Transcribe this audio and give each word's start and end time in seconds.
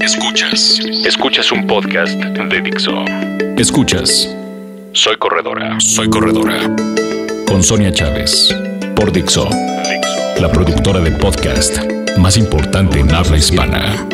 Escuchas. 0.00 0.80
Escuchas 1.04 1.52
un 1.52 1.66
podcast 1.66 2.14
de 2.14 2.60
Dixo. 2.62 3.04
Escuchas. 3.58 4.34
Soy 4.92 5.16
corredora. 5.18 5.78
Soy 5.78 6.08
corredora. 6.08 6.74
Con 7.46 7.62
Sonia 7.62 7.92
Chávez. 7.92 8.54
Por 8.96 9.12
Dixo. 9.12 9.48
La 10.40 10.50
productora 10.50 11.00
de 11.00 11.10
podcast 11.12 11.78
más 12.16 12.38
importante 12.38 12.98
en 12.98 13.14
habla 13.14 13.36
hispana. 13.36 14.06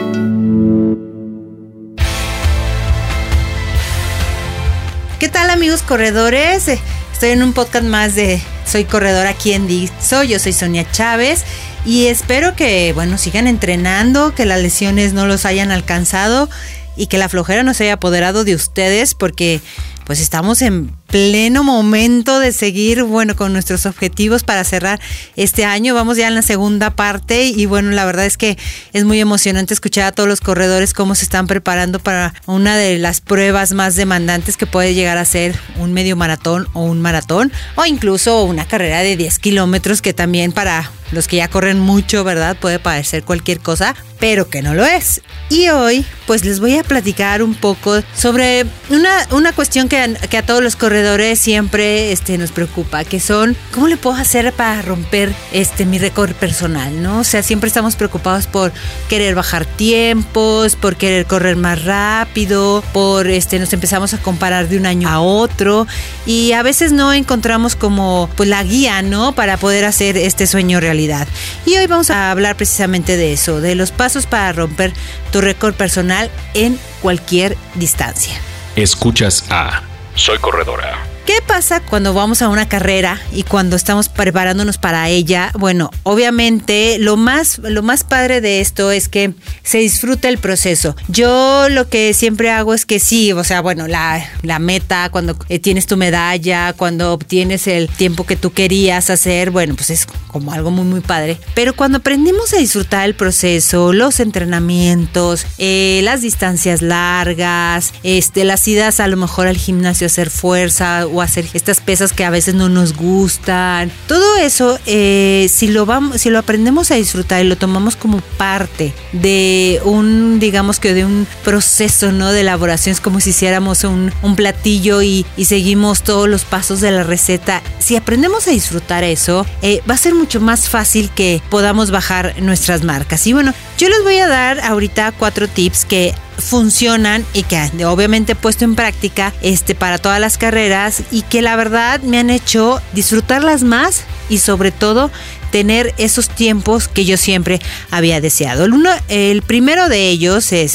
¿Qué 5.21 5.29
tal 5.29 5.51
amigos 5.51 5.83
corredores? 5.83 6.67
Estoy 7.13 7.31
en 7.31 7.45
un 7.45 7.53
podcast 7.53 7.87
más 7.87 8.17
de 8.17 8.43
Soy 8.67 8.85
Corredora 8.85 9.31
aquí 9.31 9.53
en 9.53 9.67
Dixo. 9.69 10.25
Yo 10.25 10.39
soy 10.39 10.53
Sonia 10.53 10.91
Chávez 10.91 11.45
y 11.85 12.07
espero 12.07 12.57
que, 12.57 12.93
bueno, 12.93 13.17
sigan 13.17 13.47
entrenando, 13.47 14.35
que 14.35 14.45
las 14.45 14.61
lesiones 14.61 15.13
no 15.13 15.27
los 15.27 15.47
hayan 15.47 15.71
alcanzado 15.71 16.49
y 16.97 17.07
que 17.07 17.19
la 17.19 17.29
flojera 17.29 17.63
no 17.63 17.75
se 17.75 17.85
haya 17.85 17.95
apoderado 17.95 18.45
de 18.45 18.55
ustedes 18.55 19.15
porque 19.15 19.61
pues 20.05 20.21
estamos 20.21 20.63
en 20.63 20.91
pleno 21.07 21.65
momento 21.65 22.39
de 22.41 22.53
seguir, 22.53 23.03
bueno, 23.05 23.37
con 23.37 23.53
nuestros 23.53 23.87
objetivos 23.87 24.43
para 24.45 24.65
cerrar 24.65 25.01
este 25.37 25.65
año. 25.65 25.95
Vamos 25.95 26.17
ya 26.17 26.29
en 26.29 26.35
la 26.35 26.43
segunda 26.43 26.91
parte 26.91 27.47
y 27.47 27.67
bueno, 27.67 27.91
la 27.91 28.05
verdad 28.05 28.27
es 28.27 28.37
que 28.37 28.59
es 28.93 29.05
muy 29.05 29.21
emocionante 29.21 29.75
escuchar 29.75 30.05
a 30.05 30.13
todos 30.13 30.29
los 30.29 30.41
corredores 30.41 30.93
cómo 30.93 31.15
se 31.15 31.25
están 31.25 31.47
preparando 31.47 31.99
para 31.99 32.35
una 32.47 32.77
de 32.77 32.99
las 32.99 33.21
pruebas 33.21 33.73
más 33.73 33.97
demandantes 33.97 34.57
que 34.57 34.67
puede 34.67 34.95
llegar 34.95 35.19
a 35.19 35.25
ser 35.25 35.59
un 35.79 35.93
medio 35.93 36.17
maratón 36.17 36.69
o 36.73 36.83
un 36.83 37.01
maratón 37.01 37.53
o 37.77 37.85
incluso 37.85 38.45
una 38.45 38.67
carrera 38.67 39.01
de 39.01 39.17
10 39.17 39.39
kilómetros 39.39 40.03
que 40.03 40.13
también 40.13 40.53
para 40.53 40.91
los 41.13 41.29
que 41.29 41.37
ya 41.37 41.49
corren 41.49 41.79
mucho, 41.79 42.25
¿verdad? 42.25 42.57
Puede 42.57 42.79
parecer 42.79 43.23
cualquier 43.25 43.61
cosa, 43.61 43.95
pero 44.19 44.49
que 44.49 44.63
no 44.63 44.75
lo 44.75 44.85
es. 44.85 45.21
Y 45.49 45.69
hoy, 45.69 46.05
pues 46.27 46.45
les 46.45 46.61
voy 46.61 46.77
a 46.77 46.85
platicar 46.85 47.43
un 47.43 47.55
poco 47.55 48.03
sobre 48.15 48.67
una, 48.91 49.27
una 49.31 49.53
cuestión 49.53 49.89
que 49.89 50.17
que 50.31 50.39
a 50.39 50.45
todos 50.45 50.63
los 50.63 50.77
corredores 50.77 51.39
siempre 51.39 52.13
este, 52.13 52.39
nos 52.39 52.53
preocupa, 52.53 53.05
que 53.05 53.21
son, 53.21 53.57
¿cómo 53.73 53.89
le 53.89 53.97
puedo 53.97 54.17
hacer 54.17 54.53
para 54.53 54.83
romper 54.83 55.33
este, 55.53 55.87
mi 55.87 55.99
récord 55.99 56.33
personal, 56.33 57.03
no? 57.03 57.21
O 57.21 57.25
sea, 57.25 57.43
siempre 57.43 57.69
estamos 57.69 57.97
preocupados 57.97 58.47
por 58.47 58.73
querer 59.09 59.35
bajar 59.35 59.65
tiempos, 59.65 60.77
por 60.77 60.97
querer 60.97 61.27
correr 61.27 61.57
más 61.57 61.85
rápido, 61.85 62.83
por, 62.93 63.29
este, 63.29 63.59
nos 63.59 63.73
empezamos 63.73 64.15
a 64.15 64.19
comparar 64.19 64.69
de 64.69 64.77
un 64.77 64.87
año 64.87 65.09
a 65.09 65.21
otro 65.21 65.87
y 66.27 66.53
a 66.53 66.63
veces 66.63 66.93
no 66.93 67.13
encontramos 67.13 67.77
como, 67.77 68.29
pues, 68.37 68.49
la 68.49 68.63
guía, 68.63 69.03
¿no? 69.03 69.33
Para 69.33 69.57
poder 69.57 69.85
hacer 69.85 70.17
este 70.17 70.47
sueño 70.47 70.81
realidad. 70.97 71.29
Y 71.67 71.77
hoy 71.77 71.87
vamos 71.87 72.11
a 72.11 72.31
hablar 72.31 72.57
precisamente 72.57 73.17
de 73.17 73.33
eso, 73.33 73.61
de 73.61 73.75
los 73.75 73.91
pasos 73.91 74.27
para 74.27 74.53
romper 74.53 74.93
tu 75.31 75.41
récord 75.41 75.75
personal 75.75 76.31
en 76.55 76.79
cualquier 77.03 77.57
distancia. 77.75 78.35
Escuchas 78.77 79.45
a 79.51 79.83
Soy 80.15 80.39
corredora. 80.39 81.16
¿Qué 81.27 81.43
pasa 81.45 81.81
cuando 81.81 82.15
vamos 82.15 82.41
a 82.41 82.49
una 82.49 82.69
carrera 82.69 83.21
y 83.33 83.43
cuando 83.43 83.75
estamos 83.75 84.09
preparándonos 84.09 84.79
para 84.79 85.09
ella? 85.09 85.51
Bueno, 85.59 85.91
obviamente 86.05 86.99
lo 87.01 87.17
más, 87.17 87.59
lo 87.59 87.83
más 87.83 88.05
padre 88.05 88.41
de 88.41 88.61
esto 88.61 88.93
es 88.93 89.09
que 89.09 89.35
se 89.65 89.79
disfruta 89.79 90.29
el 90.29 90.39
proceso. 90.39 90.95
Yo 91.09 91.69
lo 91.69 91.89
que 91.89 92.15
siempre 92.15 92.53
hago 92.53 92.75
es 92.75 92.87
que 92.87 93.01
sí, 93.01 93.33
o 93.33 93.43
sea, 93.43 93.61
bueno, 93.61 93.89
la, 93.89 94.25
la 94.43 94.61
meta, 94.61 95.09
cuando 95.11 95.35
tienes 95.35 95.87
tu 95.87 95.97
medalla, 95.97 96.73
cuando 96.75 97.13
obtienes 97.15 97.67
el 97.67 97.89
tiempo 97.89 98.25
que 98.25 98.37
tú 98.37 98.53
querías 98.53 99.11
hacer, 99.11 99.51
bueno, 99.51 99.75
pues 99.75 99.91
es 99.91 100.07
como 100.29 100.53
algo 100.53 100.71
muy, 100.71 100.85
muy 100.85 101.01
padre. 101.01 101.41
Pero 101.55 101.75
cuando 101.75 101.99
aprendimos 101.99 102.53
a 102.55 102.59
disfrutar 102.59 103.05
el 103.05 103.17
proceso, 103.17 103.93
los 103.93 104.21
entrenamientos, 104.21 105.45
eh, 105.59 106.03
las 106.05 106.21
distancias 106.21 106.83
largas, 106.83 107.95
este, 108.05 108.45
las 108.45 108.69
idas 108.69 109.01
a 109.01 109.09
lo 109.09 109.17
mejor 109.17 109.49
al 109.49 109.57
gimnasio 109.57 110.05
a 110.05 110.09
hacer 110.09 110.31
fuerza 110.31 111.07
hacer 111.23 111.47
estas 111.53 111.81
pesas 111.81 112.13
que 112.13 112.25
a 112.25 112.31
veces 112.31 112.55
no 112.55 112.69
nos 112.69 112.95
gustan. 112.95 113.91
Todo 114.07 114.37
eso, 114.39 114.79
eh, 114.87 115.49
si 115.51 115.69
lo 115.69 115.87
vamos, 115.87 116.21
si 116.21 116.31
lo 116.31 116.39
aprendemos 116.39 116.91
a 116.91 116.95
disfrutar 116.95 117.45
y 117.45 117.49
lo 117.49 117.57
tomamos 117.57 117.97
como 117.97 118.21
parte 118.39 118.93
de 119.13 119.81
un, 119.85 120.39
digamos 120.41 120.81
que 120.81 120.95
de 120.95 121.05
un 121.05 121.27
proceso, 121.45 122.13
¿no? 122.13 122.33
De 122.33 122.41
elaboración, 122.41 122.93
es 122.93 123.01
como 123.01 123.21
si 123.21 123.31
hiciéramos 123.31 123.85
un, 123.85 124.13
platillo 124.37 125.01
y, 125.01 125.25
y, 125.37 125.47
seguimos 125.47 126.03
todos 126.03 126.29
los 126.29 126.45
pasos 126.45 126.81
de 126.81 126.91
la 126.91 127.05
receta. 127.05 127.63
Si 127.79 127.97
aprendemos 127.97 128.47
a 128.47 128.51
disfrutar 128.51 129.03
eso, 129.03 129.47
eh, 129.63 129.81
va 129.89 129.95
a 129.95 129.99
ser 129.99 130.15
mucho 130.15 130.41
más 130.41 130.69
fácil 130.69 131.11
que 131.15 131.41
podamos 131.49 131.91
bajar 131.91 132.35
nuestras 132.43 132.83
marcas. 132.83 133.27
Y 133.27 133.33
bueno, 133.33 133.55
yo 133.79 133.89
les 133.89 134.03
voy 134.03 134.19
a 134.19 134.29
dar 134.29 134.61
ahorita 134.61 135.13
cuatro 135.13 135.49
tips 135.49 135.85
que 135.85 136.15
funcionan 136.39 137.25
y 137.33 137.43
que 137.43 137.71
obviamente 137.85 138.33
he 138.33 138.37
puesto 138.37 138.65
en 138.65 138.75
práctica 138.75 139.33
este, 139.43 139.75
para 139.75 139.99
todas 139.99 140.21
las 140.21 140.39
carreras 140.39 141.03
y 141.11 141.23
que 141.23 141.43
la 141.43 141.57
verdad 141.57 142.01
me 142.01 142.19
han 142.19 142.31
hecho 142.31 142.81
disfrutarlas 142.93 143.63
más 143.63 144.05
y 144.29 144.39
sobre 144.39 144.73
todo 144.73 145.11
tener 145.51 145.95
esos 145.97 146.29
tiempos 146.29 146.89
que 146.89 147.05
yo 147.05 147.17
siempre 147.17 147.61
había 147.91 148.21
deseado. 148.21 148.65
El, 148.65 148.75
uno, 148.75 148.91
el 149.09 149.43
primero 149.43 149.89
de 149.89 150.09
ellos 150.09 150.53
es 150.53 150.75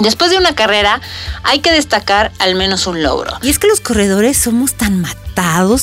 Después 0.00 0.30
de 0.30 0.38
una 0.38 0.54
carrera 0.54 1.00
hay 1.42 1.60
que 1.60 1.72
destacar 1.72 2.32
al 2.38 2.54
menos 2.54 2.86
un 2.86 3.02
logro. 3.02 3.36
Y 3.42 3.50
es 3.50 3.58
que 3.58 3.66
los 3.66 3.80
corredores 3.80 4.38
somos 4.38 4.72
tan 4.72 5.00
matados, 5.00 5.29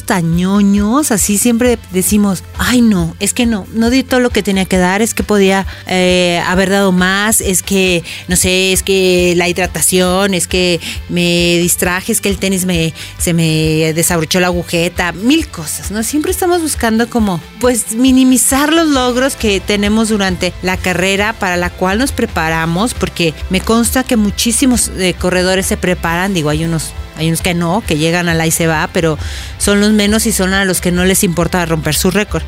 tan 0.05 0.35
ñoños, 0.35 1.11
así 1.11 1.37
siempre 1.37 1.79
decimos, 1.91 2.43
ay 2.57 2.81
no, 2.81 3.15
es 3.19 3.33
que 3.33 3.45
no, 3.45 3.65
no 3.73 3.89
di 3.89 4.03
todo 4.03 4.19
lo 4.19 4.29
que 4.29 4.43
tenía 4.43 4.65
que 4.65 4.77
dar, 4.77 5.01
es 5.01 5.13
que 5.13 5.23
podía 5.23 5.65
eh, 5.87 6.41
haber 6.45 6.69
dado 6.69 6.91
más, 6.91 7.41
es 7.41 7.63
que, 7.63 8.03
no 8.27 8.35
sé, 8.35 8.71
es 8.71 8.83
que 8.83 9.33
la 9.35 9.47
hidratación, 9.47 10.33
es 10.33 10.47
que 10.47 10.79
me 11.09 11.57
distraje, 11.57 12.11
es 12.11 12.21
que 12.21 12.29
el 12.29 12.37
tenis 12.37 12.65
me, 12.65 12.93
se 13.17 13.33
me 13.33 13.93
desabrochó 13.93 14.39
la 14.39 14.47
agujeta, 14.47 15.11
mil 15.11 15.47
cosas, 15.47 15.91
¿no? 15.91 16.03
Siempre 16.03 16.31
estamos 16.31 16.61
buscando 16.61 17.09
como, 17.09 17.41
pues, 17.59 17.93
minimizar 17.93 18.73
los 18.73 18.87
logros 18.87 19.35
que 19.35 19.59
tenemos 19.59 20.09
durante 20.09 20.53
la 20.61 20.77
carrera 20.77 21.33
para 21.33 21.57
la 21.57 21.69
cual 21.69 21.97
nos 21.97 22.11
preparamos, 22.11 22.93
porque 22.93 23.33
me 23.49 23.61
consta 23.61 24.03
que 24.03 24.17
muchísimos 24.17 24.91
eh, 24.97 25.15
corredores 25.19 25.65
se 25.65 25.77
preparan, 25.77 26.33
digo, 26.33 26.49
hay 26.49 26.63
unos 26.63 26.93
hay 27.17 27.27
unos 27.27 27.41
que 27.41 27.53
no, 27.53 27.83
que 27.85 27.97
llegan 27.97 28.29
a 28.29 28.35
la 28.35 28.45
y 28.47 28.51
se 28.51 28.67
va, 28.67 28.89
pero 28.93 29.17
son 29.57 29.81
los 29.81 29.91
menos 29.91 30.25
y 30.25 30.31
son 30.31 30.53
a 30.53 30.65
los 30.65 30.81
que 30.81 30.91
no 30.91 31.05
les 31.05 31.23
importa 31.23 31.65
romper 31.65 31.95
su 31.95 32.11
récord. 32.11 32.43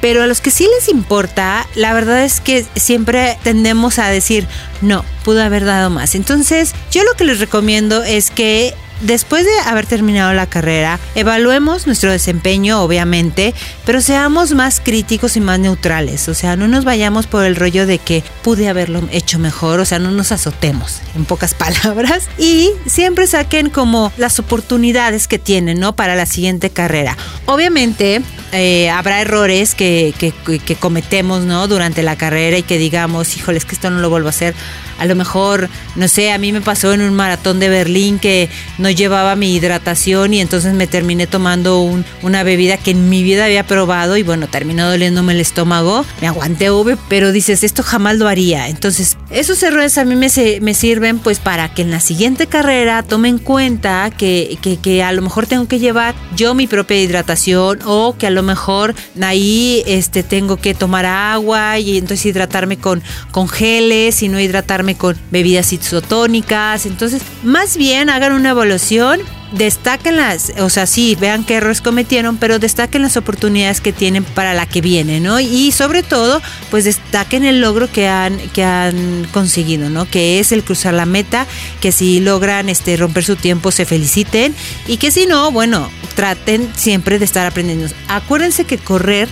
Pero 0.00 0.22
a 0.22 0.26
los 0.26 0.40
que 0.40 0.50
sí 0.50 0.68
les 0.76 0.88
importa, 0.88 1.66
la 1.74 1.92
verdad 1.92 2.24
es 2.24 2.40
que 2.40 2.64
siempre 2.76 3.36
tendemos 3.42 3.98
a 3.98 4.08
decir, 4.08 4.46
no, 4.80 5.04
pudo 5.24 5.42
haber 5.42 5.64
dado 5.64 5.90
más. 5.90 6.14
Entonces, 6.14 6.72
yo 6.92 7.02
lo 7.02 7.14
que 7.14 7.24
les 7.24 7.40
recomiendo 7.40 8.04
es 8.04 8.30
que 8.30 8.74
después 9.00 9.44
de 9.44 9.58
haber 9.66 9.86
terminado 9.86 10.32
la 10.32 10.46
carrera, 10.46 10.98
evaluemos 11.14 11.86
nuestro 11.86 12.10
desempeño, 12.10 12.82
obviamente, 12.82 13.54
pero 13.84 14.00
seamos 14.00 14.52
más 14.54 14.80
críticos 14.80 15.36
y 15.36 15.40
más 15.40 15.58
neutrales. 15.58 16.28
O 16.28 16.34
sea, 16.34 16.56
no 16.56 16.68
nos 16.68 16.84
vayamos 16.84 17.26
por 17.26 17.44
el 17.44 17.56
rollo 17.56 17.86
de 17.86 17.98
que 17.98 18.22
pude 18.42 18.68
haberlo 18.68 19.02
hecho 19.12 19.38
mejor, 19.38 19.80
o 19.80 19.84
sea, 19.84 19.98
no 19.98 20.10
nos 20.10 20.32
azotemos, 20.32 21.00
en 21.14 21.24
pocas 21.24 21.54
palabras. 21.82 22.24
Y 22.38 22.70
siempre 22.86 23.26
saquen 23.26 23.70
como 23.70 24.12
las 24.16 24.38
oportunidades 24.38 25.28
que 25.28 25.38
tienen, 25.38 25.80
¿no? 25.80 25.94
Para 25.94 26.14
la 26.14 26.26
siguiente 26.26 26.70
carrera. 26.70 27.16
Obviamente, 27.46 28.22
eh, 28.52 28.88
habrá 28.90 29.20
errores 29.20 29.74
que, 29.74 30.14
que, 30.18 30.32
que, 30.58 30.76
cometemos, 30.76 31.44
¿no? 31.44 31.68
Durante 31.68 32.02
la 32.02 32.16
carrera 32.16 32.58
y 32.58 32.62
que 32.62 32.78
digamos, 32.78 33.36
híjole, 33.36 33.58
es 33.58 33.64
que 33.64 33.74
esto 33.74 33.90
no 33.90 34.00
lo 34.00 34.10
vuelvo 34.10 34.28
a 34.28 34.30
hacer. 34.30 34.54
A 34.98 35.06
lo 35.06 35.14
mejor, 35.14 35.68
no 35.96 36.08
sé, 36.08 36.32
a 36.32 36.38
mí 36.38 36.52
me 36.52 36.60
pasó 36.60 36.92
en 36.92 37.02
un 37.02 37.14
maratón 37.14 37.60
de 37.60 37.68
Berlín 37.68 38.18
que 38.18 38.48
no 38.78 38.90
llevaba 38.90 39.36
mi 39.36 39.54
hidratación 39.54 40.34
y 40.34 40.40
entonces 40.40 40.74
me 40.74 40.86
terminé 40.86 41.26
tomando 41.26 41.80
un, 41.80 42.04
una 42.22 42.42
bebida 42.42 42.76
que 42.76 42.90
en 42.90 43.08
mi 43.08 43.22
vida 43.22 43.44
había 43.44 43.66
probado 43.66 44.16
y 44.16 44.22
bueno, 44.22 44.48
terminó 44.48 44.88
doliéndome 44.88 45.32
el 45.32 45.40
estómago. 45.40 46.04
Me 46.20 46.26
aguanté 46.26 46.70
V, 46.70 46.96
pero 47.08 47.32
dices, 47.32 47.64
esto 47.64 47.82
jamás 47.82 48.16
lo 48.16 48.28
haría. 48.28 48.68
Entonces, 48.68 49.16
esos 49.30 49.62
errores 49.62 49.98
a 49.98 50.04
mí 50.04 50.16
me, 50.16 50.28
sirven 50.74 51.18
pues 51.18 51.38
para 51.38 51.72
que 51.72 51.82
en 51.82 51.90
la 51.90 52.00
siguiente 52.00 52.46
carrera 52.46 53.02
tome 53.02 53.28
en 53.28 53.38
cuenta 53.38 54.10
que, 54.10 54.58
a 55.04 55.12
lo 55.12 55.22
mejor 55.22 55.46
tengo 55.46 55.68
que 55.68 55.78
llevar 55.78 56.14
yo 56.34 56.54
mi 56.54 56.66
propia 56.66 57.00
hidratación 57.00 57.80
o 57.84 58.16
que 58.18 58.26
a 58.26 58.30
lo 58.30 58.42
mejor 58.42 58.94
ahí 59.20 59.82
este, 59.86 60.22
tengo 60.22 60.56
que 60.56 60.74
tomar 60.74 61.06
agua 61.06 61.78
y 61.78 61.98
entonces 61.98 62.26
hidratarme 62.26 62.78
con 62.78 63.02
geles 63.48 64.22
y 64.22 64.28
no 64.28 64.40
hidratarme 64.40 64.87
con 64.94 65.16
bebidas 65.30 65.72
isotónicas. 65.72 66.86
Entonces, 66.86 67.22
más 67.42 67.76
bien 67.76 68.10
hagan 68.10 68.32
una 68.32 68.50
evaluación 68.50 69.20
destaquen 69.52 70.16
las, 70.16 70.52
o 70.58 70.68
sea, 70.68 70.86
sí, 70.86 71.16
vean 71.18 71.44
qué 71.44 71.54
errores 71.54 71.80
cometieron, 71.80 72.36
pero 72.36 72.58
destaquen 72.58 73.02
las 73.02 73.16
oportunidades 73.16 73.80
que 73.80 73.92
tienen 73.92 74.24
para 74.24 74.54
la 74.54 74.66
que 74.66 74.80
viene, 74.80 75.20
¿no? 75.20 75.40
Y 75.40 75.72
sobre 75.72 76.02
todo, 76.02 76.42
pues 76.70 76.84
destaquen 76.84 77.44
el 77.44 77.60
logro 77.60 77.90
que 77.90 78.08
han, 78.08 78.38
que 78.50 78.64
han 78.64 79.26
conseguido, 79.32 79.88
¿no? 79.90 80.08
Que 80.08 80.38
es 80.40 80.52
el 80.52 80.64
cruzar 80.64 80.94
la 80.94 81.06
meta, 81.06 81.46
que 81.80 81.92
si 81.92 82.20
logran 82.20 82.68
este, 82.68 82.96
romper 82.96 83.24
su 83.24 83.36
tiempo 83.36 83.70
se 83.70 83.86
feliciten 83.86 84.54
y 84.86 84.98
que 84.98 85.10
si 85.10 85.26
no, 85.26 85.50
bueno, 85.50 85.90
traten 86.14 86.70
siempre 86.76 87.18
de 87.18 87.24
estar 87.24 87.46
aprendiendo. 87.46 87.88
Acuérdense 88.08 88.64
que 88.64 88.78
correr 88.78 89.28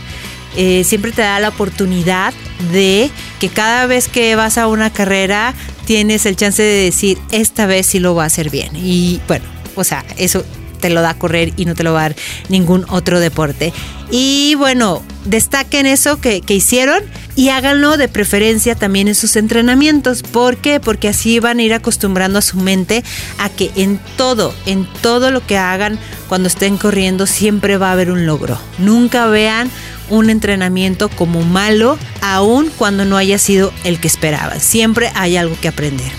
eh, 0.57 0.85
siempre 0.85 1.13
te 1.13 1.23
da 1.23 1.39
la 1.41 1.51
oportunidad 1.51 2.33
de 2.73 3.11
que 3.39 3.49
cada 3.49 3.87
vez 3.87 4.09
que 4.09 4.35
vas 4.37 4.59
a 4.59 4.69
una 4.69 4.91
carrera 4.91 5.55
tienes 5.85 6.27
el 6.27 6.37
chance 6.37 6.63
de 6.63 6.85
decir, 6.85 7.19
esta 7.31 7.67
vez 7.67 7.87
sí 7.87 7.99
lo 7.99 8.15
voy 8.15 8.23
a 8.23 8.27
hacer 8.27 8.51
bien. 8.51 8.71
Y 8.75 9.21
bueno, 9.29 9.45
o 9.75 9.85
sea, 9.85 10.05
eso 10.17 10.45
te 10.81 10.91
lo 10.91 11.01
da 11.03 11.15
correr 11.15 11.53
y 11.57 11.65
no 11.65 11.75
te 11.75 11.83
lo 11.83 11.93
va 11.93 12.01
a 12.01 12.03
dar 12.03 12.17
ningún 12.49 12.85
otro 12.89 13.21
deporte. 13.21 13.73
Y 14.11 14.55
bueno, 14.57 15.03
destaquen 15.25 15.87
eso 15.87 16.21
que, 16.21 16.41
que, 16.41 16.55
hicieron 16.55 17.03
y 17.35 17.49
háganlo 17.49 17.97
de 17.97 18.09
preferencia 18.09 18.75
también 18.75 19.09
en 19.09 19.15
sus 19.15 19.37
entrenamientos. 19.37 20.23
¿Por 20.23 20.59
qué? 20.59 20.79
Porque 20.79 21.09
así 21.09 21.41
van 21.41 21.59
a 21.59 21.63
ir 21.63 21.75
acostumbrando 21.75 22.39
a 22.39 22.43
su 22.43 22.59
mente 22.59 23.03
a 23.39 23.49
que 23.49 23.71
en 23.75 23.99
todo, 24.17 24.55
en 24.67 24.87
todo 25.03 25.31
lo 25.31 25.45
que 25.45 25.59
hagan 25.59 25.99
cuando 26.29 26.49
estén 26.49 26.77
corriendo 26.77 27.27
siempre 27.27 27.79
va 27.79 27.89
a 27.89 27.93
haber 27.93 28.11
un 28.11 28.27
logro. 28.27 28.59
Nunca 28.79 29.27
vean 29.27 29.71
un 30.09 30.31
entrenamiento 30.31 31.09
como 31.09 31.43
malo, 31.43 31.99
aun 32.21 32.71
cuando 32.77 33.05
no 33.05 33.17
haya 33.17 33.39
sido 33.39 33.73
el 33.85 34.01
que 34.01 34.09
esperaban. 34.09 34.61
Siempre 34.61 35.11
hay 35.15 35.37
algo 35.37 35.57
que 35.61 35.69
aprender. 35.69 36.11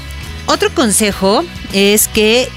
Otro 0.46 0.74
consejo 0.74 1.44
es 1.74 2.08
que 2.08 2.50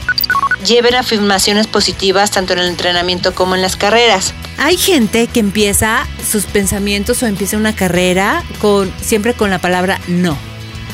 lleven 0.66 0.94
afirmaciones 0.94 1.66
positivas 1.66 2.30
tanto 2.30 2.52
en 2.52 2.60
el 2.60 2.68
entrenamiento 2.68 3.34
como 3.34 3.54
en 3.54 3.62
las 3.62 3.76
carreras. 3.76 4.34
Hay 4.58 4.76
gente 4.76 5.26
que 5.26 5.40
empieza 5.40 6.06
sus 6.28 6.44
pensamientos 6.44 7.22
o 7.22 7.26
empieza 7.26 7.56
una 7.56 7.74
carrera 7.74 8.44
con 8.60 8.92
siempre 9.00 9.34
con 9.34 9.50
la 9.50 9.58
palabra 9.58 10.00
no. 10.06 10.49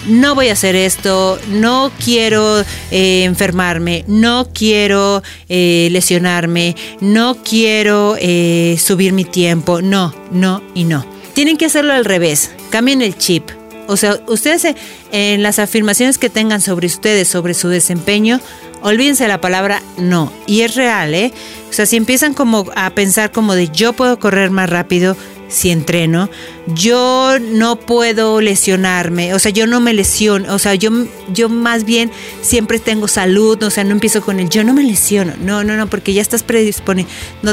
No 0.07 0.37
voy 0.37 0.49
a 0.49 0.53
hacer 0.53 0.77
esto, 0.77 1.39
no 1.49 1.91
quiero 2.03 2.61
eh, 2.93 3.25
enfermarme, 3.25 4.05
no 4.07 4.49
quiero 4.55 5.23
eh, 5.49 5.89
lesionarme, 5.91 6.77
no 7.01 7.39
quiero 7.43 8.17
eh, 8.21 8.77
subir 8.79 9.13
mi 9.13 9.25
tiempo, 9.25 9.83
no, 9.83 10.15
no 10.31 10.63
y 10.75 10.85
no. 10.85 11.05
Tienen 11.35 11.57
que 11.57 11.67
hacerlo 11.67 11.93
al 11.93 12.05
revés, 12.05 12.53
cambien 12.71 13.03
el 13.03 13.19
chip. 13.19 13.51
O 13.89 13.97
sea, 13.97 14.21
ustedes 14.29 14.67
en 15.11 15.43
las 15.43 15.59
afirmaciones 15.59 16.19
que 16.19 16.31
tengan 16.31 16.61
sobre 16.61 16.87
ustedes, 16.87 17.27
sobre 17.27 17.55
su 17.55 17.69
desempeño, 17.69 18.41
olvídense 18.83 19.27
la 19.27 19.41
palabra 19.41 19.83
no. 19.99 20.33
Y 20.47 20.61
es 20.61 20.77
real, 20.77 21.15
¿eh? 21.15 21.33
O 21.69 21.73
sea, 21.73 21.87
si 21.87 21.97
empiezan 21.97 22.33
como 22.33 22.67
a 22.77 22.91
pensar 22.91 23.33
como 23.33 23.55
de 23.55 23.69
yo 23.69 23.93
puedo 23.93 24.19
correr 24.19 24.51
más 24.51 24.71
rápido 24.71 25.17
si 25.49 25.71
entreno, 25.71 26.29
yo 26.67 27.39
no 27.41 27.77
puedo 27.77 28.41
lesionarme, 28.41 29.35
o 29.35 29.39
sea, 29.39 29.53
yo 29.53 29.67
no 29.67 29.81
me 29.81 29.95
lesiono, 29.95 30.53
o 30.53 30.59
sea, 30.59 30.75
yo, 30.75 30.91
yo 31.33 31.49
más 31.49 31.85
bien 31.85 32.11
siempre 32.43 32.79
tengo 32.79 33.09
salud, 33.09 33.63
o 33.63 33.71
sea, 33.71 33.85
no 33.85 33.93
empiezo 33.93 34.23
con 34.23 34.41
el 34.41 34.49
yo 34.49 34.65
no 34.65 34.75
me 34.75 34.83
lesiono, 34.83 35.35
no, 35.41 35.63
no, 35.63 35.77
no, 35.77 35.87
porque 35.87 36.13
ya 36.13 36.23
estás 36.23 36.43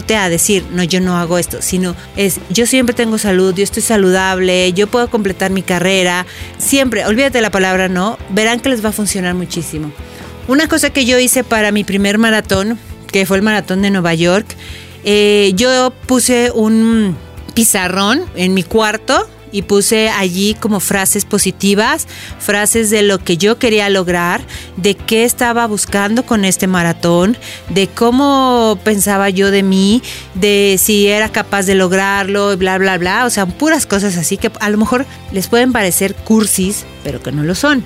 te 0.03 0.15
a 0.15 0.29
decir, 0.29 0.63
no, 0.71 0.83
yo 0.83 1.01
no 1.01 1.17
hago 1.17 1.37
esto, 1.37 1.61
sino 1.61 1.95
es 2.15 2.39
yo 2.49 2.65
siempre 2.65 2.95
tengo 2.95 3.17
salud, 3.17 3.53
yo 3.53 3.63
estoy 3.63 3.83
saludable, 3.83 4.73
yo 4.73 4.87
puedo 4.87 5.09
completar 5.09 5.51
mi 5.51 5.61
carrera, 5.61 6.25
siempre, 6.57 7.05
olvídate 7.05 7.41
la 7.41 7.51
palabra 7.51 7.89
no, 7.89 8.17
verán 8.29 8.59
que 8.59 8.69
les 8.69 8.83
va 8.83 8.89
a 8.89 8.93
funcionar 8.93 9.35
muchísimo. 9.35 9.91
Una 10.47 10.67
cosa 10.67 10.89
que 10.89 11.05
yo 11.05 11.19
hice 11.19 11.43
para 11.43 11.71
mi 11.71 11.83
primer 11.83 12.17
maratón, 12.17 12.77
que 13.11 13.25
fue 13.25 13.37
el 13.37 13.43
maratón 13.43 13.81
de 13.81 13.91
Nueva 13.91 14.13
York, 14.13 14.45
eh, 15.05 15.53
yo 15.55 15.93
puse 16.05 16.51
un 16.51 17.15
pizarrón 17.53 18.23
en 18.35 18.53
mi 18.53 18.63
cuarto 18.63 19.27
y 19.53 19.61
puse 19.61 20.09
allí 20.09 20.55
como 20.59 20.79
frases 20.79 21.25
positivas, 21.25 22.07
frases 22.39 22.89
de 22.89 23.03
lo 23.03 23.19
que 23.19 23.37
yo 23.37 23.59
quería 23.59 23.87
lograr, 23.87 24.41
de 24.77 24.95
qué 24.95 25.23
estaba 25.23 25.67
buscando 25.67 26.25
con 26.25 26.43
este 26.43 26.65
maratón, 26.65 27.37
de 27.69 27.87
cómo 27.87 28.79
pensaba 28.83 29.29
yo 29.29 29.51
de 29.51 29.61
mí, 29.61 30.01
de 30.33 30.77
si 30.81 31.07
era 31.07 31.29
capaz 31.29 31.63
de 31.67 31.75
lograrlo, 31.75 32.57
bla, 32.57 32.79
bla, 32.79 32.97
bla. 32.97 33.25
O 33.25 33.29
sea, 33.29 33.45
puras 33.45 33.85
cosas 33.85 34.17
así 34.17 34.37
que 34.37 34.51
a 34.59 34.69
lo 34.71 34.77
mejor 34.79 35.05
les 35.31 35.47
pueden 35.47 35.71
parecer 35.71 36.15
cursis, 36.15 36.83
pero 37.03 37.21
que 37.21 37.31
no 37.31 37.43
lo 37.43 37.53
son. 37.53 37.85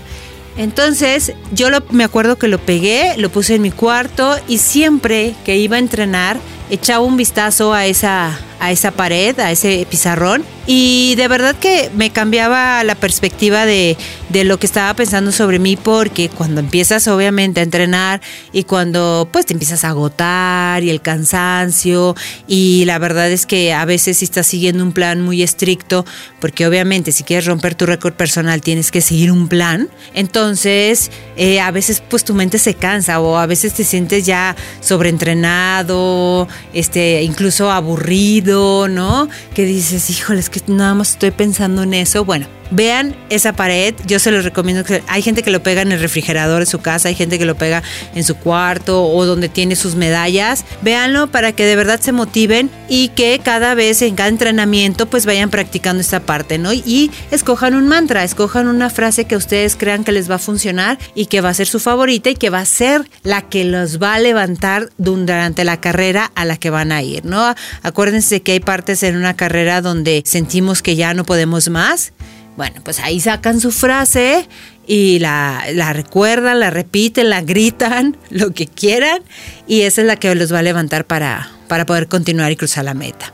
Entonces 0.56 1.34
yo 1.52 1.68
me 1.92 2.06
acuerdo 2.06 2.38
que 2.38 2.48
lo 2.48 2.60
pegué, 2.60 3.16
lo 3.18 3.30
puse 3.30 3.56
en 3.56 3.62
mi 3.62 3.72
cuarto 3.72 4.38
y 4.48 4.58
siempre 4.58 5.36
que 5.46 5.58
iba 5.58 5.76
a 5.76 5.80
entrenar 5.80 6.40
echaba 6.70 7.06
un 7.06 7.18
vistazo 7.18 7.74
a 7.74 7.86
esa, 7.86 8.38
a 8.60 8.72
esa 8.72 8.92
pared, 8.92 9.40
a 9.40 9.52
ese 9.52 9.86
pizarrón. 9.90 10.44
Y 10.70 11.16
de 11.16 11.30
verdad 11.30 11.56
que 11.56 11.90
me 11.96 12.10
cambiaba 12.10 12.84
la 12.84 12.96
perspectiva 12.96 13.66
de, 13.66 13.96
lo 14.44 14.60
que 14.60 14.68
estaba 14.68 14.94
pensando 14.94 15.32
sobre 15.32 15.58
mí 15.58 15.78
porque 15.78 16.30
cuando 16.30 16.60
empiezas 16.60 17.08
obviamente 17.08 17.62
a 17.62 17.64
entrenar 17.64 18.22
y 18.52 18.66
cuando 18.66 19.28
pues 19.32 19.48
te 19.48 19.54
empiezas 19.54 19.84
a 19.84 19.90
agotar 19.90 20.84
y 20.84 20.92
el 20.92 21.02
cansancio 21.02 22.16
y 22.48 22.84
la 22.86 23.00
verdad 23.00 23.32
es 23.32 23.48
que 23.48 23.74
a 23.74 23.84
veces 23.86 24.18
si 24.18 24.26
estás 24.26 24.46
siguiendo 24.46 24.84
un 24.84 24.92
plan 24.92 25.22
muy 25.22 25.42
estricto 25.42 26.06
porque 26.40 26.68
obviamente 26.68 27.12
si 27.12 27.24
quieres 27.24 27.48
romper 27.48 27.74
tu 27.74 27.88
récord 27.88 28.14
personal 28.14 28.62
tienes 28.62 28.92
que 28.92 29.02
seguir 29.02 29.32
un 29.32 29.48
plan 29.48 29.90
entonces 30.14 31.10
eh, 31.36 31.60
a 31.60 31.72
veces 31.72 32.04
pues 32.08 32.24
tu 32.24 32.36
mente 32.36 32.60
se 32.60 32.76
cansa 32.76 33.20
o 33.20 33.38
a 33.38 33.48
veces 33.48 33.74
te 33.74 33.84
sientes 33.84 34.24
ya 34.28 34.56
sobreentrenado 34.82 36.48
este 36.74 37.24
incluso 37.24 37.72
aburrido 37.72 38.47
no 38.48 39.30
que 39.54 39.66
dices 39.66 40.10
híjole 40.10 40.40
es 40.40 40.50
que 40.50 40.62
nada 40.68 40.94
más 40.94 41.12
estoy 41.12 41.32
pensando 41.32 41.84
en 41.84 41.94
eso. 41.94 42.24
Bueno, 42.26 42.48
Vean 42.72 43.16
esa 43.30 43.54
pared, 43.54 43.96
yo 44.06 44.20
se 44.20 44.32
los 44.32 44.44
recomiendo. 44.44 44.84
Hay 45.08 45.22
gente 45.22 45.44
que 45.44 45.52
lo 45.52 45.64
pega 45.64 45.82
en 45.82 45.92
el 45.92 46.00
refrigerador 46.00 46.60
de 46.60 46.66
su 46.66 46.80
casa, 46.80 47.10
hay 47.10 47.16
gente 47.16 47.40
que 47.40 47.46
lo 47.46 47.56
pega 47.56 47.84
en 48.14 48.24
su 48.24 48.36
cuarto 48.36 49.06
o 49.06 49.26
donde 49.26 49.50
tiene 49.50 49.76
sus 49.76 49.96
medallas. 49.96 50.66
Véanlo 50.82 51.28
para 51.28 51.52
que 51.54 51.66
de 51.66 51.76
verdad 51.76 52.00
se 52.02 52.12
motiven 52.12 52.70
y 52.90 53.10
que 53.10 53.40
cada 53.44 53.74
vez 53.74 54.02
en 54.02 54.16
cada 54.16 54.30
entrenamiento 54.30 55.06
pues 55.06 55.26
vayan 55.26 55.50
practicando 55.50 56.02
esta 56.02 56.20
parte, 56.20 56.58
¿no? 56.58 56.74
Y 56.74 57.12
escojan 57.32 57.76
un 57.76 57.88
mantra, 57.88 58.24
escojan 58.24 58.68
una 58.68 58.90
frase 58.90 59.26
que 59.26 59.36
ustedes 59.36 59.76
crean 59.76 60.04
que 60.04 60.12
les 60.12 60.30
va 60.30 60.36
a 60.36 60.40
funcionar 60.40 60.98
y 61.16 61.28
que 61.28 61.42
va 61.42 61.50
a 61.50 61.54
ser 61.54 61.68
su 61.68 61.80
favorita 61.80 62.30
y 62.30 62.36
que 62.36 62.50
va 62.50 62.60
a 62.60 62.66
ser 62.66 63.10
la 63.24 63.42
que 63.44 63.64
los 63.64 64.02
va 64.02 64.16
a 64.16 64.20
levantar 64.20 64.90
durante 64.98 65.64
la 65.64 65.80
carrera 65.80 66.32
a 66.36 66.46
la 66.46 66.58
que 66.58 66.70
van 66.70 66.92
a 66.92 67.02
ir, 67.02 67.26
¿no? 67.26 67.56
Acuérdense 67.84 68.42
que 68.42 68.54
hay 68.54 68.60
partes 68.60 69.04
en 69.04 69.16
una 69.16 69.36
carrera 69.36 69.82
donde 69.82 70.24
sentimos 70.26 70.82
que 70.82 70.96
ya 70.96 71.14
no 71.14 71.24
podemos 71.24 71.70
más 71.70 72.14
bueno, 72.58 72.82
pues 72.84 73.00
ahí 73.00 73.20
sacan 73.20 73.62
su 73.62 73.72
frase 73.72 74.50
y 74.88 75.20
la, 75.20 75.64
recuerdan, 75.94 76.60
la 76.60 76.72
repiten, 76.72 77.30
la 77.30 77.42
gritan, 77.42 78.18
lo 78.30 78.52
que 78.52 78.68
quieran, 78.68 79.22
y 79.68 79.82
esa 79.82 80.02
es 80.02 80.08
la 80.08 80.16
que 80.18 80.34
los 80.36 80.52
va 80.52 80.60
a 80.60 80.64
levantar 80.64 81.06
para, 81.06 81.52
para 81.68 81.86
poder 81.86 82.08
continuar 82.08 82.52
y 82.52 82.56
cruzar 82.56 82.84
la 82.84 82.96
meta. 82.96 83.32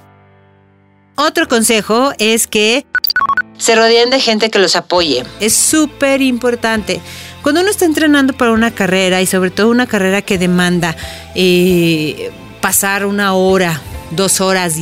Otro 1.15 1.47
consejo 1.47 2.11
es 2.17 2.47
que 2.47 2.85
se 3.57 3.75
rodeen 3.75 4.09
de 4.09 4.19
gente 4.19 4.49
que 4.49 4.59
los 4.59 4.75
apoye. 4.75 5.23
Es 5.39 5.53
súper 5.53 6.21
importante. 6.21 6.99
Cuando 7.43 7.61
uno 7.61 7.69
está 7.69 7.85
entrenando 7.85 8.33
para 8.33 8.51
una 8.51 8.71
carrera 8.71 9.21
y 9.21 9.25
sobre 9.25 9.51
todo 9.51 9.69
una 9.69 9.85
carrera 9.85 10.21
que 10.21 10.37
demanda 10.37 10.95
eh, 11.35 12.31
pasar 12.61 13.05
una 13.05 13.35
hora, 13.35 13.79
dos 14.15 14.41
horas 14.41 14.75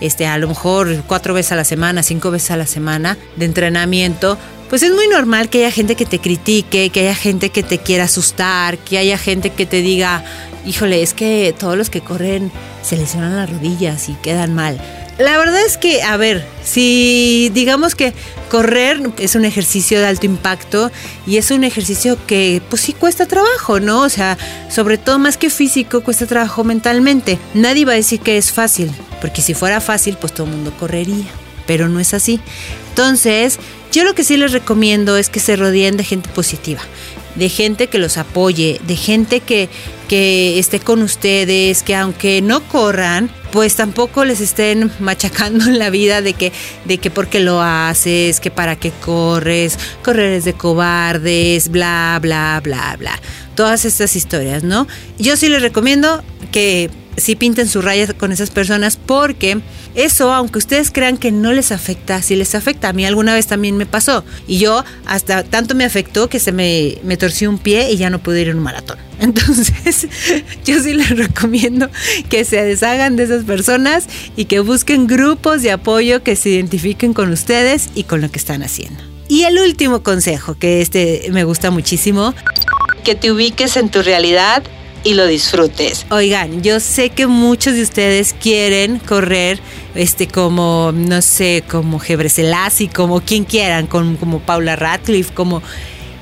este, 0.00 0.26
a 0.26 0.38
lo 0.38 0.48
mejor 0.48 1.02
cuatro 1.06 1.34
veces 1.34 1.52
a 1.52 1.56
la 1.56 1.64
semana, 1.64 2.02
cinco 2.02 2.30
veces 2.30 2.50
a 2.50 2.56
la 2.56 2.66
semana 2.66 3.16
de 3.36 3.44
entrenamiento, 3.44 4.38
pues 4.68 4.82
es 4.82 4.92
muy 4.92 5.06
normal 5.08 5.48
que 5.48 5.58
haya 5.58 5.70
gente 5.70 5.94
que 5.94 6.06
te 6.06 6.18
critique, 6.18 6.90
que 6.90 7.00
haya 7.00 7.14
gente 7.14 7.50
que 7.50 7.62
te 7.62 7.78
quiera 7.78 8.04
asustar, 8.04 8.78
que 8.78 8.98
haya 8.98 9.16
gente 9.16 9.50
que 9.50 9.64
te 9.66 9.80
diga, 9.80 10.24
híjole, 10.64 11.02
es 11.02 11.14
que 11.14 11.54
todos 11.56 11.76
los 11.76 11.90
que 11.90 12.00
corren 12.00 12.50
se 12.82 12.96
lesionan 12.96 13.36
las 13.36 13.50
rodillas 13.50 14.08
y 14.08 14.14
quedan 14.14 14.54
mal. 14.54 14.80
La 15.18 15.38
verdad 15.38 15.64
es 15.64 15.78
que, 15.78 16.02
a 16.02 16.18
ver, 16.18 16.44
si 16.62 17.50
digamos 17.54 17.94
que 17.94 18.12
correr 18.50 19.00
es 19.18 19.34
un 19.34 19.46
ejercicio 19.46 19.98
de 19.98 20.06
alto 20.06 20.26
impacto 20.26 20.90
y 21.26 21.38
es 21.38 21.50
un 21.50 21.64
ejercicio 21.64 22.18
que 22.26 22.60
pues 22.68 22.82
sí 22.82 22.92
cuesta 22.92 23.24
trabajo, 23.24 23.80
¿no? 23.80 24.02
O 24.02 24.08
sea, 24.10 24.36
sobre 24.70 24.98
todo 24.98 25.18
más 25.18 25.38
que 25.38 25.48
físico, 25.48 26.02
cuesta 26.02 26.26
trabajo 26.26 26.64
mentalmente. 26.64 27.38
Nadie 27.54 27.86
va 27.86 27.92
a 27.92 27.96
decir 27.96 28.20
que 28.20 28.36
es 28.36 28.52
fácil, 28.52 28.90
porque 29.22 29.40
si 29.40 29.54
fuera 29.54 29.80
fácil, 29.80 30.18
pues 30.20 30.34
todo 30.34 30.46
el 30.46 30.52
mundo 30.52 30.74
correría, 30.78 31.24
pero 31.66 31.88
no 31.88 31.98
es 31.98 32.12
así. 32.12 32.38
Entonces, 32.90 33.58
yo 33.92 34.04
lo 34.04 34.14
que 34.14 34.22
sí 34.22 34.36
les 34.36 34.52
recomiendo 34.52 35.16
es 35.16 35.30
que 35.30 35.40
se 35.40 35.56
rodeen 35.56 35.96
de 35.96 36.04
gente 36.04 36.28
positiva, 36.28 36.82
de 37.36 37.48
gente 37.48 37.86
que 37.86 37.98
los 37.98 38.16
apoye, 38.16 38.80
de 38.86 38.96
gente 38.96 39.40
que, 39.40 39.68
que 40.08 40.58
esté 40.58 40.80
con 40.80 41.02
ustedes, 41.02 41.82
que 41.82 41.94
aunque 41.94 42.42
no 42.42 42.62
corran, 42.68 43.30
pues 43.52 43.76
tampoco 43.76 44.24
les 44.24 44.40
estén 44.40 44.90
machacando 44.98 45.66
en 45.66 45.78
la 45.78 45.90
vida 45.90 46.22
de 46.22 46.34
que, 46.34 46.52
de 46.84 46.98
que 46.98 47.10
porque 47.10 47.40
lo 47.40 47.62
haces, 47.62 48.40
que 48.40 48.50
para 48.50 48.76
qué 48.76 48.90
corres, 48.90 49.78
correr 50.02 50.32
es 50.32 50.44
de 50.44 50.54
cobardes, 50.54 51.70
bla, 51.70 52.18
bla, 52.20 52.60
bla, 52.62 52.96
bla. 52.98 53.20
Todas 53.54 53.84
estas 53.84 54.16
historias, 54.16 54.62
¿no? 54.62 54.86
Yo 55.18 55.36
sí 55.36 55.48
les 55.48 55.62
recomiendo 55.62 56.22
que 56.52 56.90
sí 57.16 57.36
pinten 57.36 57.68
su 57.68 57.82
raya 57.82 58.12
con 58.14 58.32
esas 58.32 58.50
personas 58.50 58.96
porque 58.96 59.60
eso, 59.94 60.32
aunque 60.32 60.58
ustedes 60.58 60.90
crean 60.90 61.16
que 61.16 61.32
no 61.32 61.52
les 61.52 61.72
afecta, 61.72 62.20
sí 62.22 62.36
les 62.36 62.54
afecta. 62.54 62.90
A 62.90 62.92
mí 62.92 63.04
alguna 63.04 63.34
vez 63.34 63.46
también 63.46 63.76
me 63.76 63.86
pasó 63.86 64.24
y 64.46 64.58
yo 64.58 64.84
hasta 65.06 65.42
tanto 65.42 65.74
me 65.74 65.84
afectó 65.84 66.28
que 66.28 66.38
se 66.38 66.52
me, 66.52 66.98
me 67.02 67.16
torció 67.16 67.48
un 67.48 67.58
pie 67.58 67.90
y 67.90 67.96
ya 67.96 68.10
no 68.10 68.18
pude 68.18 68.42
ir 68.42 68.48
en 68.48 68.58
un 68.58 68.62
maratón. 68.62 68.98
Entonces, 69.20 70.08
yo 70.64 70.82
sí 70.82 70.92
les 70.92 71.10
recomiendo 71.10 71.88
que 72.28 72.44
se 72.44 72.62
deshagan 72.62 73.16
de 73.16 73.24
esas 73.24 73.44
personas 73.44 74.06
y 74.36 74.44
que 74.44 74.60
busquen 74.60 75.06
grupos 75.06 75.62
de 75.62 75.72
apoyo 75.72 76.22
que 76.22 76.36
se 76.36 76.50
identifiquen 76.50 77.14
con 77.14 77.32
ustedes 77.32 77.90
y 77.94 78.04
con 78.04 78.20
lo 78.20 78.30
que 78.30 78.38
están 78.38 78.62
haciendo. 78.62 79.02
Y 79.28 79.42
el 79.42 79.58
último 79.58 80.02
consejo, 80.02 80.54
que 80.54 80.80
este 80.82 81.28
me 81.32 81.44
gusta 81.44 81.70
muchísimo, 81.70 82.34
que 83.02 83.14
te 83.14 83.32
ubiques 83.32 83.76
en 83.76 83.88
tu 83.88 84.02
realidad 84.02 84.62
y 85.06 85.14
lo 85.14 85.26
disfrutes. 85.26 86.04
Oigan, 86.10 86.62
yo 86.62 86.80
sé 86.80 87.10
que 87.10 87.28
muchos 87.28 87.74
de 87.74 87.82
ustedes 87.82 88.34
quieren 88.34 88.98
correr 88.98 89.60
este 89.94 90.26
como 90.26 90.92
no 90.92 91.22
sé, 91.22 91.62
como 91.68 92.00
Gebre 92.00 92.28
Selassie, 92.28 92.88
como 92.88 93.20
quien 93.20 93.44
quieran, 93.44 93.86
como 93.86 94.40
Paula 94.40 94.74
Radcliffe, 94.74 95.32
como 95.32 95.62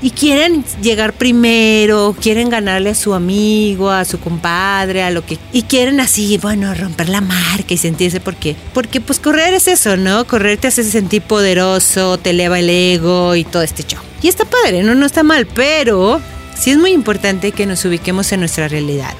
y 0.02 0.10
quieren 0.10 0.66
llegar 0.82 1.14
primero, 1.14 2.14
quieren 2.20 2.50
ganarle 2.50 2.90
a 2.90 2.94
su 2.94 3.14
amigo, 3.14 3.90
a 3.90 4.04
su 4.04 4.20
compadre, 4.20 5.02
a 5.02 5.10
lo 5.10 5.24
que 5.24 5.38
y 5.50 5.62
quieren 5.62 5.98
así, 5.98 6.36
bueno, 6.36 6.74
romper 6.74 7.08
la 7.08 7.22
marca 7.22 7.72
y 7.72 7.78
sentirse 7.78 8.20
porque 8.20 8.54
porque 8.74 9.00
pues 9.00 9.18
correr 9.18 9.54
es 9.54 9.66
eso, 9.66 9.96
¿no? 9.96 10.26
Correr 10.26 10.58
te 10.58 10.68
hace 10.68 10.84
sentir 10.84 11.22
poderoso, 11.22 12.18
te 12.18 12.30
eleva 12.30 12.58
el 12.58 12.68
ego 12.68 13.34
y 13.34 13.44
todo 13.44 13.62
este 13.62 13.82
show. 13.82 14.02
Y 14.20 14.28
está 14.28 14.44
padre, 14.44 14.82
no 14.82 14.94
no 14.94 15.06
está 15.06 15.22
mal, 15.22 15.46
pero 15.46 16.20
sí 16.58 16.70
es 16.70 16.78
muy 16.78 16.92
importante 16.92 17.52
que 17.52 17.66
nos 17.66 17.84
ubiquemos 17.84 18.32
en 18.32 18.40
nuestra 18.40 18.68
realidad 18.68 19.14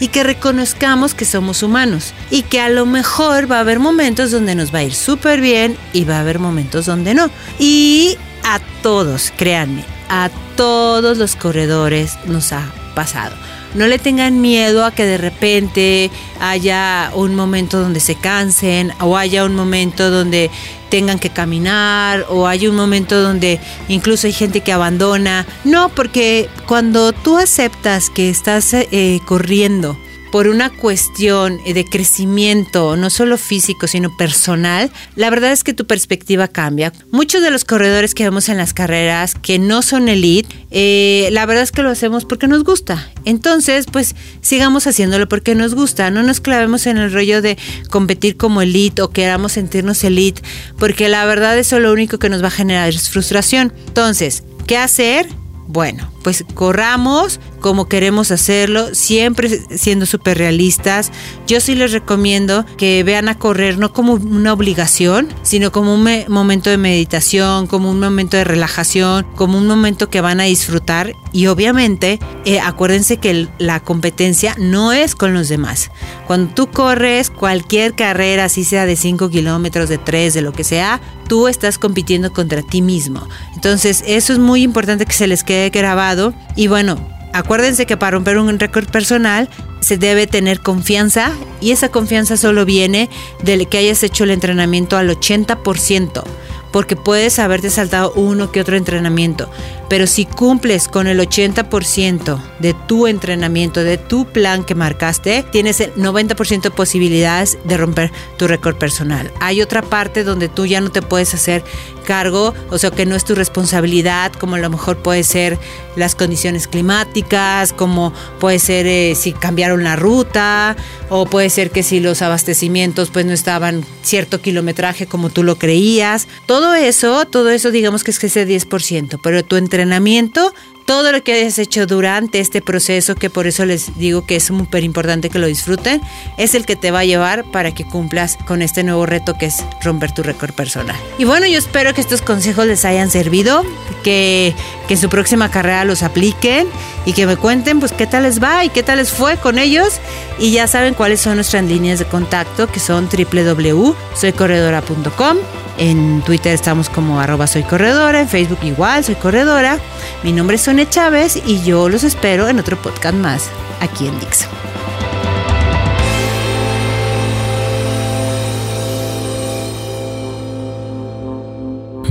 y 0.00 0.08
que 0.08 0.22
reconozcamos 0.22 1.14
que 1.14 1.24
somos 1.24 1.62
humanos 1.62 2.14
y 2.30 2.42
que 2.42 2.60
a 2.60 2.68
lo 2.68 2.86
mejor 2.86 3.50
va 3.50 3.58
a 3.58 3.60
haber 3.60 3.78
momentos 3.78 4.30
donde 4.30 4.54
nos 4.54 4.74
va 4.74 4.80
a 4.80 4.84
ir 4.84 4.94
súper 4.94 5.40
bien 5.40 5.76
y 5.92 6.04
va 6.04 6.16
a 6.16 6.20
haber 6.20 6.38
momentos 6.38 6.86
donde 6.86 7.14
no. 7.14 7.30
Y 7.58 8.16
a 8.44 8.60
todos, 8.82 9.32
créanme, 9.36 9.84
a 10.08 10.30
todos 10.56 11.18
los 11.18 11.36
corredores 11.36 12.14
nos 12.26 12.52
ha 12.52 12.72
pasado. 12.94 13.36
No 13.74 13.86
le 13.86 13.98
tengan 13.98 14.40
miedo 14.40 14.84
a 14.84 14.92
que 14.92 15.04
de 15.04 15.18
repente 15.18 16.10
haya 16.40 17.10
un 17.14 17.34
momento 17.34 17.80
donde 17.80 18.00
se 18.00 18.14
cansen 18.14 18.92
o 19.00 19.16
haya 19.16 19.44
un 19.44 19.54
momento 19.54 20.10
donde 20.10 20.50
tengan 20.88 21.18
que 21.18 21.30
caminar 21.30 22.26
o 22.28 22.46
hay 22.46 22.66
un 22.66 22.76
momento 22.76 23.20
donde 23.20 23.60
incluso 23.88 24.26
hay 24.26 24.32
gente 24.32 24.60
que 24.60 24.72
abandona. 24.72 25.46
No, 25.64 25.88
porque 25.88 26.48
cuando 26.66 27.12
tú 27.12 27.38
aceptas 27.38 28.10
que 28.10 28.30
estás 28.30 28.72
eh, 28.74 29.20
corriendo 29.24 29.96
por 30.30 30.48
una 30.48 30.70
cuestión 30.70 31.58
de 31.64 31.84
crecimiento, 31.84 32.96
no 32.96 33.10
solo 33.10 33.38
físico, 33.38 33.86
sino 33.86 34.16
personal, 34.16 34.90
la 35.16 35.30
verdad 35.30 35.52
es 35.52 35.64
que 35.64 35.74
tu 35.74 35.86
perspectiva 35.86 36.48
cambia. 36.48 36.92
Muchos 37.10 37.42
de 37.42 37.50
los 37.50 37.64
corredores 37.64 38.14
que 38.14 38.24
vemos 38.24 38.48
en 38.48 38.56
las 38.56 38.74
carreras 38.74 39.34
que 39.34 39.58
no 39.58 39.82
son 39.82 40.08
elite, 40.08 40.54
eh, 40.70 41.28
la 41.32 41.46
verdad 41.46 41.62
es 41.62 41.72
que 41.72 41.82
lo 41.82 41.90
hacemos 41.90 42.24
porque 42.24 42.48
nos 42.48 42.64
gusta. 42.64 43.10
Entonces, 43.24 43.86
pues 43.90 44.14
sigamos 44.40 44.86
haciéndolo 44.86 45.28
porque 45.28 45.54
nos 45.54 45.74
gusta. 45.74 46.10
No 46.10 46.22
nos 46.22 46.40
clavemos 46.40 46.86
en 46.86 46.98
el 46.98 47.12
rollo 47.12 47.42
de 47.42 47.56
competir 47.90 48.36
como 48.36 48.62
elite 48.62 49.02
o 49.02 49.10
queramos 49.10 49.52
sentirnos 49.52 50.04
elite, 50.04 50.42
porque 50.78 51.08
la 51.08 51.24
verdad 51.24 51.58
eso 51.58 51.78
lo 51.78 51.92
único 51.92 52.18
que 52.18 52.28
nos 52.28 52.42
va 52.42 52.48
a 52.48 52.52
generar 52.52 52.88
es 52.88 53.08
frustración. 53.08 53.72
Entonces, 53.86 54.44
¿qué 54.66 54.76
hacer? 54.76 55.28
Bueno, 55.66 56.10
pues 56.28 56.44
corramos 56.52 57.40
como 57.60 57.88
queremos 57.88 58.30
hacerlo, 58.30 58.94
siempre 58.94 59.48
siendo 59.48 60.04
súper 60.04 60.36
realistas. 60.36 61.10
Yo 61.46 61.58
sí 61.60 61.74
les 61.74 61.92
recomiendo 61.92 62.66
que 62.76 63.02
vean 63.02 63.28
a 63.28 63.38
correr 63.38 63.78
no 63.78 63.94
como 63.94 64.12
una 64.12 64.52
obligación, 64.52 65.28
sino 65.42 65.72
como 65.72 65.94
un 65.94 66.06
momento 66.28 66.68
de 66.68 66.76
meditación, 66.76 67.66
como 67.66 67.90
un 67.90 67.98
momento 67.98 68.36
de 68.36 68.44
relajación, 68.44 69.26
como 69.36 69.56
un 69.56 69.66
momento 69.66 70.10
que 70.10 70.20
van 70.20 70.40
a 70.40 70.44
disfrutar. 70.44 71.14
Y 71.32 71.46
obviamente, 71.46 72.18
eh, 72.44 72.60
acuérdense 72.60 73.16
que 73.16 73.48
la 73.58 73.80
competencia 73.80 74.54
no 74.58 74.92
es 74.92 75.14
con 75.14 75.32
los 75.34 75.48
demás. 75.48 75.90
Cuando 76.26 76.52
tú 76.54 76.70
corres 76.70 77.30
cualquier 77.30 77.94
carrera, 77.94 78.44
así 78.44 78.64
sea 78.64 78.86
de 78.86 78.96
5 78.96 79.30
kilómetros, 79.30 79.88
de 79.88 79.98
3, 79.98 80.34
de 80.34 80.42
lo 80.42 80.52
que 80.52 80.64
sea, 80.64 81.00
tú 81.28 81.46
estás 81.46 81.78
compitiendo 81.78 82.32
contra 82.32 82.62
ti 82.62 82.82
mismo. 82.82 83.28
Entonces, 83.54 84.02
eso 84.06 84.32
es 84.32 84.38
muy 84.38 84.62
importante 84.62 85.04
que 85.04 85.12
se 85.12 85.26
les 85.26 85.44
quede 85.44 85.70
grabado. 85.70 86.17
Y 86.56 86.68
bueno, 86.68 86.98
acuérdense 87.32 87.86
que 87.86 87.96
para 87.96 88.12
romper 88.12 88.38
un 88.38 88.58
récord 88.58 88.88
personal 88.88 89.48
se 89.80 89.96
debe 89.96 90.26
tener 90.26 90.60
confianza 90.60 91.32
y 91.60 91.70
esa 91.70 91.88
confianza 91.90 92.36
solo 92.36 92.64
viene 92.64 93.08
de 93.42 93.66
que 93.66 93.78
hayas 93.78 94.02
hecho 94.02 94.24
el 94.24 94.30
entrenamiento 94.30 94.96
al 94.96 95.10
80% 95.10 96.24
porque 96.72 96.96
puedes 96.96 97.38
haberte 97.38 97.70
saltado 97.70 98.12
uno 98.14 98.52
que 98.52 98.60
otro 98.60 98.76
entrenamiento, 98.76 99.50
pero 99.88 100.06
si 100.06 100.26
cumples 100.26 100.88
con 100.88 101.06
el 101.06 101.18
80% 101.18 102.38
de 102.58 102.74
tu 102.74 103.06
entrenamiento, 103.06 103.82
de 103.82 103.98
tu 103.98 104.26
plan 104.26 104.64
que 104.64 104.74
marcaste, 104.74 105.44
tienes 105.50 105.80
el 105.80 105.94
90% 105.94 106.62
de 106.62 106.70
posibilidades 106.70 107.58
de 107.64 107.76
romper 107.76 108.12
tu 108.36 108.46
récord 108.46 108.76
personal. 108.76 109.32
Hay 109.40 109.62
otra 109.62 109.82
parte 109.82 110.24
donde 110.24 110.48
tú 110.48 110.66
ya 110.66 110.80
no 110.80 110.90
te 110.90 111.02
puedes 111.02 111.34
hacer 111.34 111.64
cargo, 112.08 112.54
o 112.70 112.78
sea 112.78 112.90
que 112.90 113.04
no 113.04 113.14
es 113.14 113.24
tu 113.26 113.34
responsabilidad, 113.34 114.32
como 114.32 114.54
a 114.54 114.58
lo 114.58 114.70
mejor 114.70 114.96
puede 115.02 115.24
ser 115.24 115.58
las 115.94 116.14
condiciones 116.14 116.66
climáticas, 116.66 117.74
como 117.74 118.14
puede 118.40 118.58
ser 118.58 118.86
eh, 118.86 119.14
si 119.14 119.32
cambiaron 119.32 119.84
la 119.84 119.94
ruta, 119.94 120.74
o 121.10 121.26
puede 121.26 121.50
ser 121.50 121.70
que 121.70 121.82
si 121.82 122.00
los 122.00 122.22
abastecimientos 122.22 123.10
pues 123.10 123.26
no 123.26 123.34
estaban 123.34 123.84
cierto 124.02 124.40
kilometraje 124.40 125.06
como 125.06 125.28
tú 125.28 125.42
lo 125.42 125.56
creías. 125.56 126.28
Todo 126.46 126.74
eso, 126.74 127.26
todo 127.26 127.50
eso 127.50 127.70
digamos 127.70 128.04
que 128.04 128.12
es 128.12 128.24
ese 128.24 128.48
10%, 128.48 129.20
pero 129.22 129.44
tu 129.44 129.56
entrenamiento 129.56 130.54
todo 130.88 131.12
lo 131.12 131.22
que 131.22 131.34
hayas 131.34 131.58
hecho 131.58 131.86
durante 131.86 132.40
este 132.40 132.62
proceso, 132.62 133.14
que 133.14 133.28
por 133.28 133.46
eso 133.46 133.66
les 133.66 133.98
digo 133.98 134.24
que 134.24 134.36
es 134.36 134.44
súper 134.44 134.84
importante 134.84 135.28
que 135.28 135.38
lo 135.38 135.46
disfruten, 135.46 136.00
es 136.38 136.54
el 136.54 136.64
que 136.64 136.76
te 136.76 136.90
va 136.90 137.00
a 137.00 137.04
llevar 137.04 137.44
para 137.44 137.74
que 137.74 137.84
cumplas 137.84 138.38
con 138.46 138.62
este 138.62 138.82
nuevo 138.84 139.04
reto 139.04 139.34
que 139.34 139.44
es 139.44 139.62
romper 139.82 140.12
tu 140.12 140.22
récord 140.22 140.54
personal. 140.54 140.96
Y 141.18 141.26
bueno, 141.26 141.46
yo 141.46 141.58
espero 141.58 141.92
que 141.92 142.00
estos 142.00 142.22
consejos 142.22 142.66
les 142.66 142.86
hayan 142.86 143.10
servido, 143.10 143.66
que, 144.02 144.54
que 144.86 144.94
en 144.94 145.00
su 145.00 145.10
próxima 145.10 145.50
carrera 145.50 145.84
los 145.84 146.02
apliquen 146.02 146.66
y 147.04 147.12
que 147.12 147.26
me 147.26 147.36
cuenten 147.36 147.80
pues 147.80 147.92
qué 147.92 148.06
tal 148.06 148.22
les 148.22 148.42
va 148.42 148.64
y 148.64 148.70
qué 148.70 148.82
tal 148.82 148.96
les 148.96 149.12
fue 149.12 149.36
con 149.36 149.58
ellos. 149.58 150.00
Y 150.38 150.52
ya 150.52 150.66
saben 150.68 150.94
cuáles 150.94 151.20
son 151.20 151.34
nuestras 151.34 151.64
líneas 151.64 151.98
de 151.98 152.06
contacto, 152.06 152.66
que 152.66 152.80
son 152.80 153.10
www.soycorredora.com 153.10 155.36
en 155.78 156.22
Twitter 156.22 156.52
estamos 156.52 156.88
como 156.90 157.20
arroba 157.20 157.46
soy 157.46 157.62
corredora, 157.62 158.20
en 158.20 158.28
Facebook 158.28 158.58
igual, 158.62 159.04
soy 159.04 159.14
corredora. 159.14 159.78
Mi 160.22 160.32
nombre 160.32 160.56
es 160.56 160.62
Sonia 160.62 160.88
Chávez 160.88 161.40
y 161.46 161.62
yo 161.62 161.88
los 161.88 162.04
espero 162.04 162.48
en 162.48 162.58
otro 162.58 162.76
podcast 162.76 163.14
más 163.14 163.50
aquí 163.80 164.06
en 164.06 164.18
Dixo. 164.20 164.48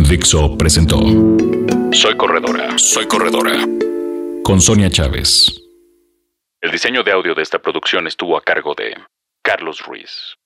Dixo 0.09 0.57
presentó 0.57 0.99
Soy 1.91 2.15
corredora, 2.15 2.77
soy 2.77 3.07
corredora 3.07 3.67
con 4.43 4.61
Sonia 4.61 4.89
Chávez. 4.89 5.61
El 6.61 6.71
diseño 6.71 7.03
de 7.03 7.11
audio 7.11 7.35
de 7.35 7.43
esta 7.43 7.59
producción 7.59 8.07
estuvo 8.07 8.37
a 8.37 8.41
cargo 8.41 8.73
de 8.73 8.95
Carlos 9.43 9.81
Ruiz. 9.85 10.37